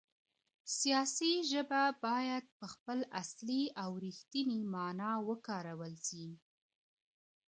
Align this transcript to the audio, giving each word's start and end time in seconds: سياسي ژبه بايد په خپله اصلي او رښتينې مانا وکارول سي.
سياسي 0.77 1.31
ژبه 1.51 1.83
بايد 2.05 2.45
په 2.59 2.65
خپله 2.73 3.05
اصلي 3.21 3.63
او 3.83 3.91
رښتينې 4.05 4.59
مانا 4.73 5.11
وکارول 5.27 5.93
سي. 6.07 6.25